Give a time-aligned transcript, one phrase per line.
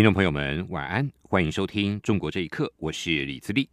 [0.00, 3.68] 听众朋友们，晚安，欢迎收听《中国这一刻》，我是李自立。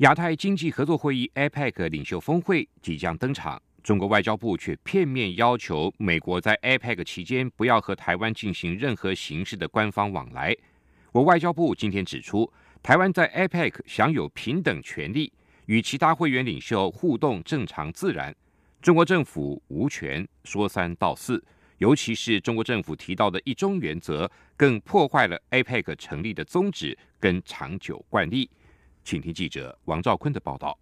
[0.00, 10.54] 亚太经济合作会议 （APEC） 领袖峰会即将登场，中国外交部却片面要求美国在 APEC 期间不要和台湾进行任何形式的官方往来。
[11.10, 12.52] 我外交部今天指出，
[12.82, 15.32] 台湾在 APEC 享有平等权利，
[15.64, 18.36] 与其他会员领袖互动正常自然。
[18.82, 21.42] 中国政府无权说三道四。
[21.80, 28.50] 尤其是中国政府提到的一中原则，更破坏了 APEC 成立的宗旨跟长久惯例。
[29.02, 30.78] 请听记者王兆坤的报道。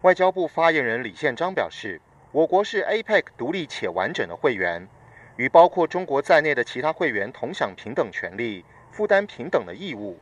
[0.00, 2.00] 外交部发言人李宪章表示，
[2.32, 4.88] 我国是 APEC 独立且完整的会员，
[5.36, 10.18] 与包括中国在内的其他会员同享平等权利，负担平等的义务。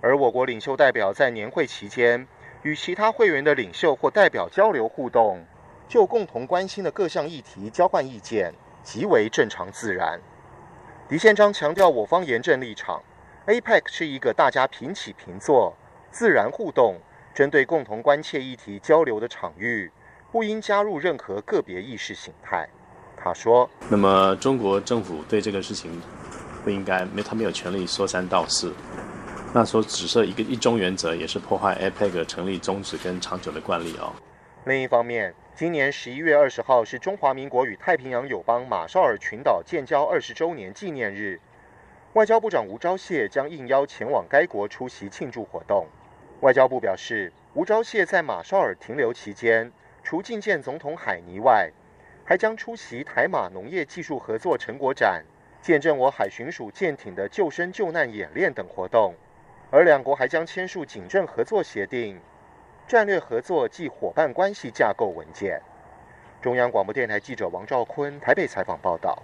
[0.00, 2.26] 而我国领袖代表在年会期间
[2.62, 5.44] 与其他会员的领袖或代表交流互动，
[5.86, 8.54] 就共同关心的各项议题交换意见。
[8.82, 10.20] 极为正常自然。
[11.08, 13.02] 李宪章强调，我方严正立场
[13.46, 15.76] ，APEC 是一个大家平起平坐、
[16.10, 16.96] 自然互动、
[17.34, 19.90] 针对共同关切议题交流的场域，
[20.30, 22.68] 不应加入任何个别意识形态。
[23.16, 26.00] 他说：“那么中国政府对这个事情
[26.64, 28.72] 不应该没他没有权利说三道四。
[29.52, 34.12] 那说只设一个一中原则，也是破坏 APEC 成立宗旨跟长久的惯例哦。
[34.64, 41.38] 另一方面。”今年十一月二十号是中华民国与太平洋友邦马绍尔群岛建交二十周年纪念日，
[42.14, 45.86] 外交部长吴钊燮将应邀前往该国出席庆祝活动。
[46.40, 49.70] 外交部表示，吴钊燮在马绍尔停留期间，
[50.02, 51.70] 除觐见总统海尼外，
[52.24, 55.22] 还将出席台马农业技术合作成果展，
[55.60, 59.14] 见证我海巡署舰艇的救生救难演练等活动。
[59.70, 62.18] 而两国还将签署警政合作协定。
[62.90, 65.62] 战略合作暨伙伴关系架构文件。
[66.42, 69.16] 中央广播电台记者王兆坤台北采访报道。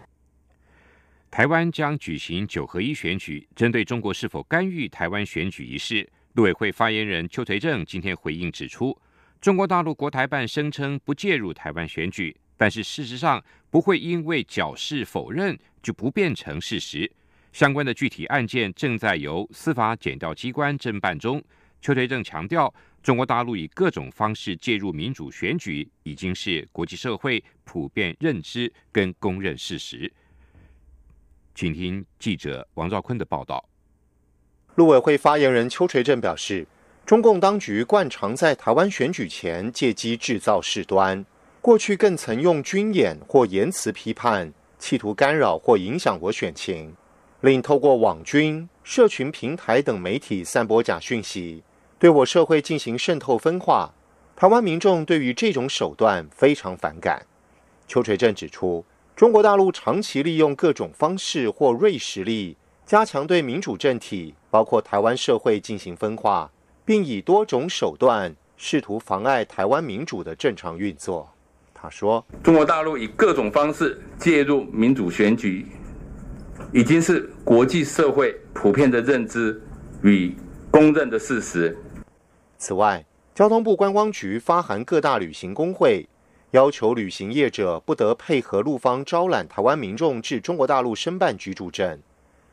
[1.33, 8.97] 台湾将举行九合一选举，针对中国是否干预台湾选举一事，陆委会发言人邱垂正今天回应指出，
[9.41, 17.11] 中国大陆国台办声称不介入台湾选举，但是事实上不会因为矫饰否认就不变成事实。
[17.53, 21.43] 相关的具体案件正在由司法检调机关侦办中。
[21.87, 22.75] 邱垂正强调。
[23.01, 30.13] 中国大陆以各种方式介入民主选举，已经是国际社会普遍认知跟公认事实。
[31.55, 33.65] 请听记者王兆坤的报道。
[34.75, 36.67] 陆委会发言人邱垂正表示，
[37.05, 41.25] 中共当局惯常在台湾选举前借机制造事端，
[41.61, 46.93] 过去更曾用军演或言辞批判，企图干扰或影响我选情，
[47.43, 51.63] 另透过网军、社群平台等媒体散播假讯息。
[51.99, 53.91] 对我社会进行渗透分化，
[54.37, 57.25] 台湾民众对于这种手段非常反感。
[57.89, 58.85] 邱垂正指出，
[59.15, 62.55] 中国大陆长期利用各种方式或锐实力，
[62.85, 66.51] 加强对民主政体，包括台湾社会进行分化，
[66.85, 71.27] 并以多种手段试图妨碍台湾民主的正常运作。
[71.73, 75.65] 他说：“中国大陆以各种方式介入民主选举，
[76.75, 79.59] 已经是国际社会普遍的认知
[80.03, 80.35] 与
[80.71, 81.75] 公认的事实。”
[82.59, 86.09] 此外，交通部观光局发函各大旅行工会，
[86.53, 92.01] 要求旅行业者不得配合陆方招揽台湾民众至中国大陆申办居住证。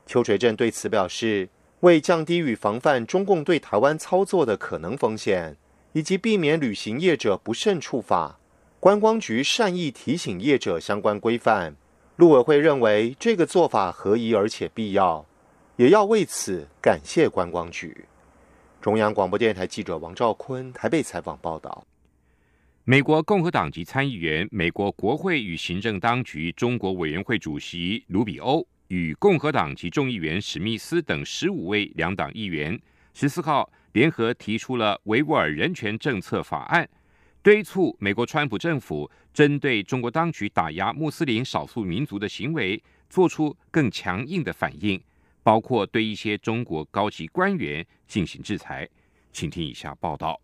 [0.06, 1.48] 邱垂正对此表示，
[1.80, 5.56] 为降低与防范中共对台湾操作的可能风险，
[5.94, 8.38] 以及避免旅行业者不慎触法，
[8.82, 11.76] 观光局善意提醒业者相关规范。
[12.18, 15.26] 陆委会认为这个做法合宜而且必要，
[15.78, 18.06] 也要为此感谢观光局。
[18.84, 21.88] 中央广播电台记者王兆坤台北采访报道：
[22.84, 32.78] 美国共和党籍参议员、美国国会与行政当局中国委员会主席卢比欧与共和党籍众议员史密斯等十五位两党议员，
[33.14, 36.86] 十四号联合提出了维吾尔人权政策法案，
[37.42, 45.02] 敦促美国川普政府针对中国当局打压穆斯林少数民族的行为，做出更强硬的反应。
[45.44, 48.90] 包括对一些中国高级官员进行制裁，
[49.32, 50.40] 请听以下报道。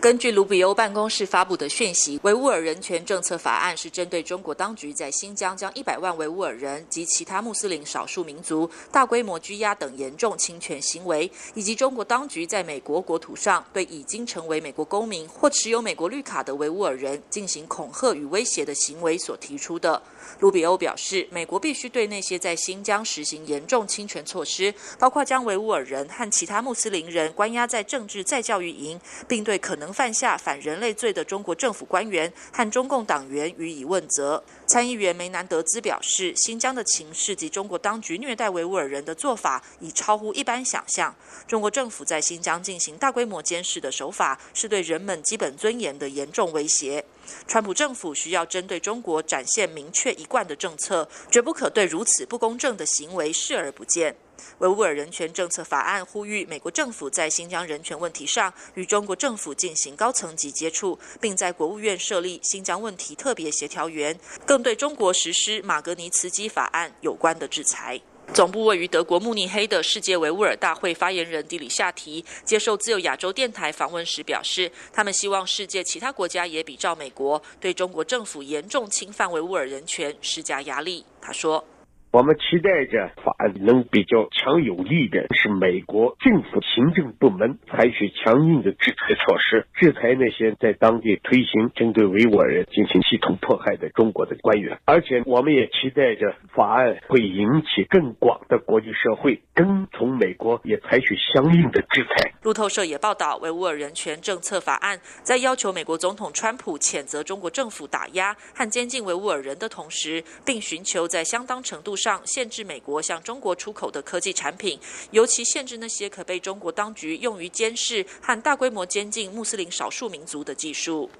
[0.00, 20.00] 根据卢比欧办公室发布的讯息，维吾尔人权政策法案是针对中国当局在新疆将一百万维吾尔人及其他穆斯林少数民族大规模拘押等严重侵权行为，以及中国当局在美国国土上对已经成为美国公民或持有美国绿卡的维吾尔人进行恐吓与威胁的行为所提出的。
[20.38, 29.98] 卢比欧表示，美国必须对那些在新疆实行严重侵权措施，包括将维吾尔人和其他穆斯林人关押在政治再教育营，并对可能能。
[29.98, 34.40] 犯下反人类罪的中国政府官员和中共党员予以问责。
[34.68, 41.12] 参议员梅南德兹表示，新疆的情势及中国当局虐待维吾尔人的做法已超乎一般想象。
[41.48, 47.04] 中国政府在新疆进行大规模监视的手法，是对人们基本尊严的严重威胁。
[47.48, 54.14] 川普政府需要针对中国展现明确一贯的政策，绝不可对如此不公正的行为视而不见。
[54.58, 68.00] 维吾尔人权政策法案呼吁美国政府在新疆人权问题上与中国政府进行高层级接触，并在国务院设立新疆问题特别协调员，更对中国实施马格尼茨基法案有关的制裁。
[68.34, 81.06] 总部位于德国慕尼黑的世界维吾尔大会发言人迪里夏提接受自由亚洲电台访问时表示，他们希望世界其他国家也比照美国，对中国政府严重侵犯维吾尔人权施加压力。
[81.22, 81.64] 他说。
[82.10, 94.80] 我们期待着法案能比较强有力的是美国政府行政部门采取强硬的制裁措施，制裁那些在当地推行针对维吾尔人进行系统迫害的中国的官员。
[94.86, 102.32] 而且，我们也期待着法案会引起更广的国际社会跟从美国，也采取相应的制裁。
[102.42, 111.97] 路透社也报道，维吾尔人权政策法案在要求美国总统川普谴责中国政府打压和监禁维吾尔人的同时，并寻求在相当程度。
[111.98, 114.78] 上限制美国向中国出口的科技产品，
[115.10, 121.10] 尤其限制那些可被中国当局用于监视和大规模监禁穆斯林少数民族的技术。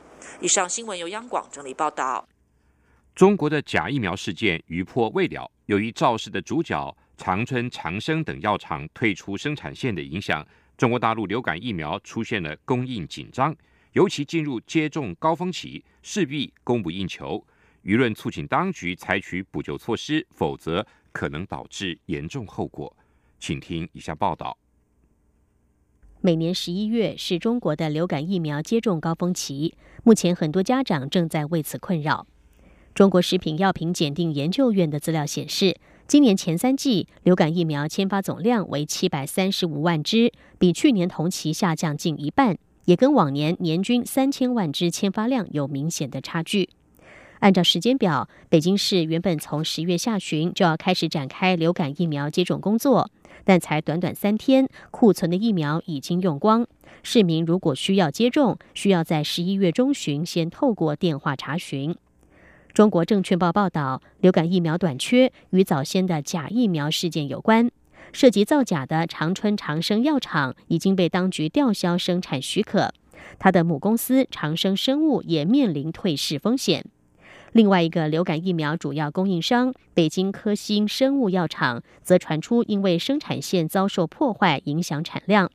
[0.41, 2.27] 以上新闻由央广整理报道。
[3.15, 10.47] 中国的假疫苗事件余波未了，由于肇事的主角长春、长生等药厂退出生产线的影响，
[10.77, 13.55] 中国大陆流感疫苗出现了供应紧张，
[13.95, 17.45] 尤其进入接种高峰期，势必供不应求。
[17.89, 22.95] 舆论促请当局采取补救措施，否则可能导致严重后果。
[23.41, 24.59] 请听以下报道：
[26.21, 29.75] 每年十一月是中国的流感疫苗接种高峰期，
[30.05, 32.27] 目前很多家长正在为此困扰。
[32.95, 35.75] 中国食品药品检定研究院的资料显示，
[36.07, 46.69] 今年前三季流感疫苗签发总量为七百三十五万支，比去年同期下降近一半，也跟往年年均三千万支签发量有明显的差距。
[47.41, 53.11] 按照时间表，北京市原本从十月下旬就要开始展开流感疫苗接种工作，
[53.45, 56.67] 但才短短三天，库存的疫苗已经用光。
[57.03, 61.95] 市民如果需要接种，需要在十一月中旬先透过电话查询。
[62.75, 67.71] 中国证券报报道，流感疫苗短缺与早先的假疫苗事件有关。
[68.13, 72.93] 涉及造假的长春长生药厂已经被当局吊销生产许可，
[73.39, 76.85] 它的母公司长生生物也面临退市风险。
[77.53, 85.51] 另外一个流感疫苗主要供应商北京科兴生物药厂则传出因为生产线遭受破坏，影响产量。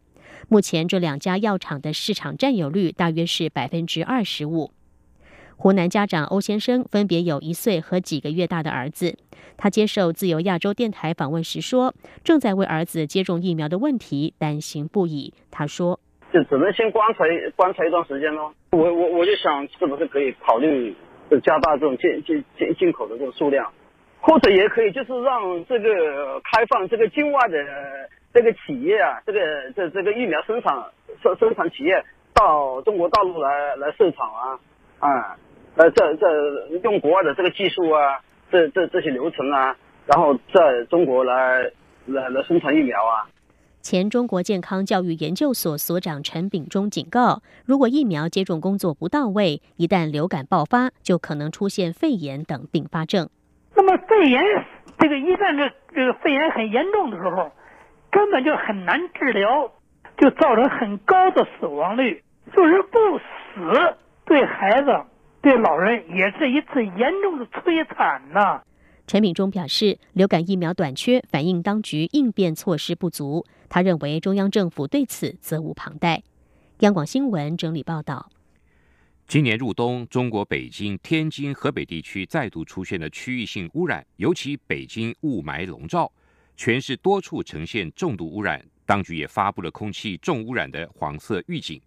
[0.49, 4.71] 目前这两家药厂的市场占有率大约是百分之二十五。
[5.55, 9.15] 湖南家长欧先生分别有一岁和几个月大的儿子，
[9.55, 11.93] 他接受自由亚洲电台访问时说，
[12.23, 15.33] 正在为儿子接种疫苗的问题担心不已。
[15.51, 15.99] 他说
[16.33, 17.19] ：“就只能先观察
[17.55, 18.51] 观察一段时间喽。
[18.71, 20.93] 我我我就想，是不是可以考虑？”
[21.41, 23.71] 加大这种进进进进口的这种数量，
[24.21, 27.57] 或者也可以就是让这个开放这个境外的
[28.33, 29.39] 这个企业啊，这个
[29.75, 30.83] 这这个疫苗生产
[31.21, 34.59] 生生产企业到中国大陆来来设厂啊，
[34.99, 35.37] 啊，
[35.75, 38.19] 呃这这用国外的这个技术啊，
[38.51, 39.75] 这这这些流程啊，
[40.05, 41.71] 然后在中国来
[42.05, 43.27] 来来生产疫苗啊。
[43.83, 53.29] 前中国健康教育研究所所长陈炳忠警告：，如果疫苗接种工作不到位，一旦流感爆发，就可能出现肺炎等并发症。
[53.75, 54.41] 那么肺炎
[54.97, 57.51] 这个一旦这这个肺炎很严重的时候，
[58.09, 59.69] 根本就很难治疗，
[60.17, 62.23] 就造成很高的死亡率。
[62.55, 64.97] 就是不死，对孩子、
[65.41, 68.61] 对老人也是一次严重的摧残呐。
[69.05, 73.45] 陈敏忠表示，流感疫苗短缺反映当局应变措施不足。
[73.69, 76.23] 他认为中央政府对此责无旁贷。
[76.79, 78.31] 央广新闻整理报道：
[79.27, 86.11] 今年入冬，中国北京、天津、河北地区再度出现了区域性污染，尤其北京雾霾笼罩，
[86.55, 88.63] 全市多处呈现重度污染。
[88.85, 91.81] 当局也发布了空气重污染的黄色预警。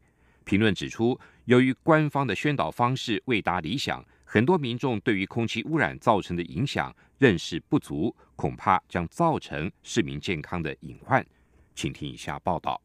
[0.45, 11.25] 评论指出，由于官方的宣导方式未达理想，很多民众对于空气污染造成的影响认识不足，恐怕将造成市民健康的隐患。
[11.77, 12.83] 请听以下报道。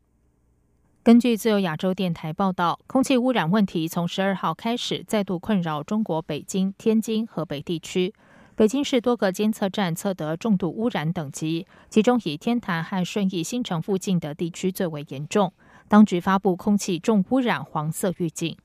[1.04, 8.14] 根据自由亚洲电台报道，空气污染问题从十二号开始再度困扰中国北京、天津、河北地区。
[8.56, 15.52] 北京市多个监测站测得重度污染等级，其中以天坛和顺义新城附近的地区最为严重。
[15.88, 18.56] 当局发布空气重污染黄色预警。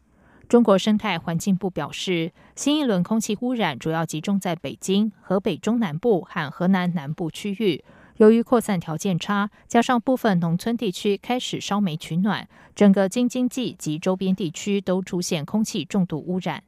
[0.48, 7.82] 中国生态环境部表示，新一轮空气污染主要集中在北京、河北中南部和河南南部区域。
[8.18, 16.62] 由于扩散条件差，加上部分农村地区开始烧煤取暖，整个京津冀及周边地区都出现空气重度污染。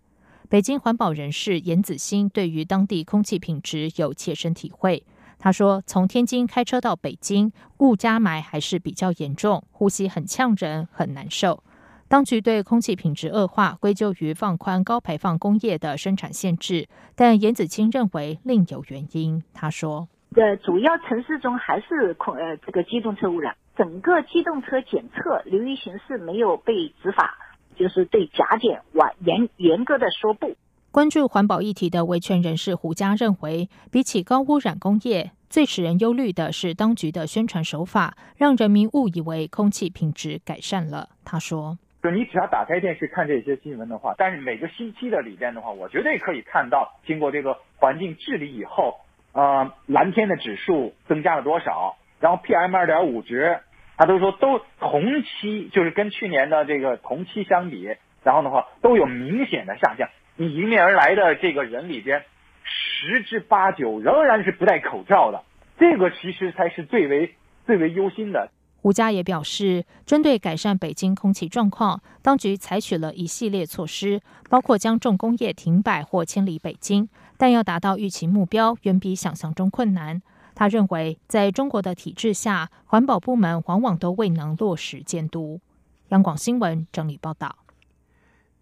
[0.48, 5.04] 北京环保人士严子兴对于当地空气品质有切身体会。
[5.38, 11.62] 他说：“从天津开车到北京，雾加霾还是比较严重，呼吸很呛人，很难受。
[12.08, 19.44] 当局对空气品质恶化归咎于放宽高排放工业的生产限制，但严子清认为另有原因。
[19.52, 27.36] 他说：“呃，主要城市中还是空呃这个机动车污染，整个机动车检测流于形式，没有被执法，
[27.76, 30.56] 就是对假检完严严格的说不。”
[30.90, 41.10] 关注环保议题的维权人士胡佳认为，比起高污染工业，最使人忧虑的是当局的宣传手法，让人民误以为空气品质改善了。
[41.26, 41.78] 他说
[42.10, 49.00] ：“你只要打开电视看这些新闻的话，但是每个星期的里边的话，我绝对可以看到，经过这个环境治理以后，
[49.32, 53.60] 呃，蓝天的指数增加了多少，然后 PM 二点五值，
[53.96, 60.08] 他都说都同期就是跟去年的这个同期相比，然后的话都有明显的下降。”
[60.40, 62.22] 你迎面而来的这个人里边，
[62.62, 65.42] 十之八九仍然是不戴口罩的，
[65.78, 67.34] 这个其实才是最为
[67.66, 68.48] 最为忧心的。
[68.80, 80.22] 胡佳也表示，针对改善北京空气状况，当局采取了一系列措施，包括将重工业停摆或迁离北京，但要达到预期目标，远比想象中困难。
[80.54, 85.60] 他认为，在中国的体制下，环保部门往往都未能落实监督。
[86.08, 87.58] 央广新闻整理报道。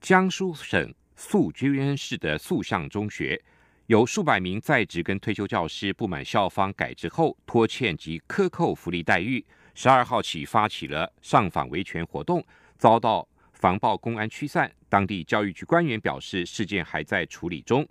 [0.01, 0.95] 江苏省。
[1.19, 3.43] 宿居安市的宿巷中学，
[3.87, 9.43] 有数百名在职跟退休教师不满校方改制后拖欠及克扣福利待遇，
[9.77, 12.43] 十二号起发起了上访维权活动，
[12.79, 14.73] 遭到防暴公安驱散。
[14.89, 17.87] 当地教育局官员表示，事件还在处理中。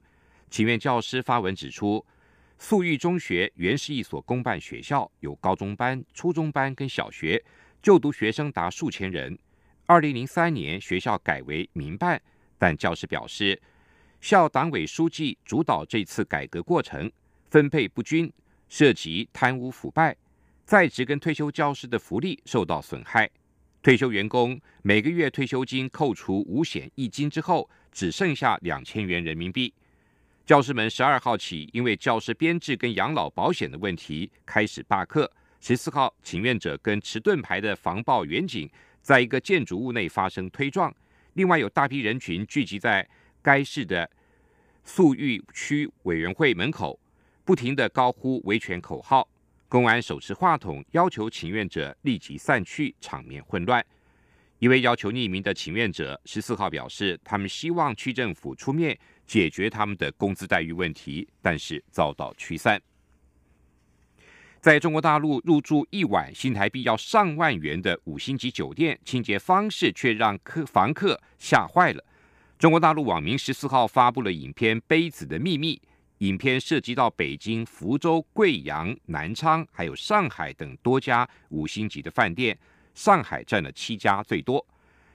[0.49, 2.03] 请愿教师发文指出，
[2.57, 7.45] 宿豫中学原是一所公办学校，有高中班、初中班跟小学，
[7.83, 9.37] 就读学生达数千人。
[9.85, 12.19] 二零零三年，学校改为民办。
[12.57, 13.61] 但教师表示，
[14.19, 17.11] 校党委书记主导这次改革过程，
[17.51, 18.33] 分配不均，
[18.69, 20.17] 涉及贪污腐败，
[20.65, 23.29] 在职跟退休教师的福利受到损害。
[23.83, 29.71] 退休员工每个月退休金扣除五险一金之后，只剩下两千元人民币。
[30.43, 35.31] 教师们十二号起，因为教师编制跟养老保险的问题开始罢课。
[35.61, 38.67] 十四号，请愿者跟持盾牌的防暴员警
[39.01, 40.91] 在一个建筑物内发生推撞。
[41.33, 43.07] 另外有大批人群聚集在
[43.43, 44.09] 该市的
[44.83, 46.99] 宿育区委员会门口，
[47.43, 49.27] 不停的高呼维权口号。
[49.75, 53.85] 公安手持话筒要求请愿者立即散去，场面混乱。
[54.59, 62.81] 一位要求匿名的请愿者十四号表示，他们希望区政府出面解决他们的工资待遇问题，但是遭到驱散。
[64.61, 72.01] 在中国大陆入住一晚新台币要上万元的五星级酒店，清洁方式却让客房客吓坏了。
[72.57, 75.75] 中国大陆网民十四号发布了影片《杯子的秘密》，
[76.19, 82.57] 影片涉及到北京、福州、贵阳、南昌还有上海等多家五星级的饭店，
[82.93, 84.65] 上海占了七家最多。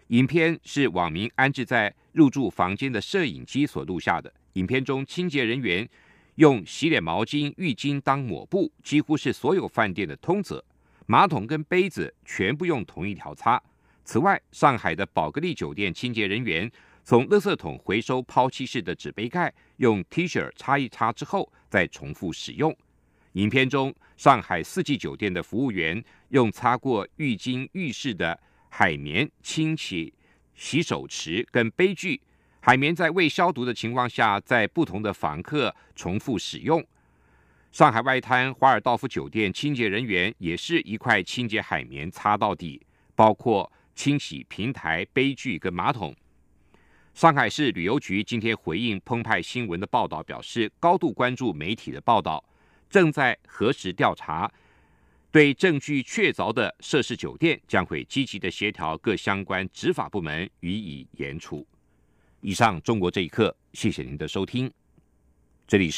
[0.09, 4.33] 影片是网民安置在入住房间的摄影机所录下的。
[4.55, 5.89] 影片中清洁人员。
[6.37, 10.65] 用洗脸毛巾、浴巾当抹布，几乎是所有饭店的通则。
[11.05, 13.63] 马桶跟杯子全部用同一条擦。
[14.05, 16.71] 此外，上海的宝格丽酒店清洁人员
[17.03, 22.77] 从垃圾桶回收抛弃式的纸杯盖，用 T 恤擦一擦之后再重复使用。
[23.33, 28.39] 影片中，上海四季酒店的服务员用擦过浴巾浴室的
[28.69, 30.13] 海绵清洗
[30.55, 32.21] 洗手池跟杯具。
[32.61, 36.85] 海绵在未消毒的情况下，在不同的房客重复使用。
[37.73, 46.15] 上海外滩华尔道夫酒店清洁人员也是一块清洁海绵擦到底，包括清洗平台、杯具跟马桶。
[47.21, 52.43] 上海市旅游局今天回应澎湃新闻的报道，表示高度关注媒体的报道，
[52.89, 54.51] 正在核实调查
[55.31, 61.67] 对证据确凿的涉事酒店，将会积极的协调各相关执法部门予以严处。
[62.41, 64.73] 以上，中国这一刻，谢谢您的收听，
[65.67, 65.89] 这里是。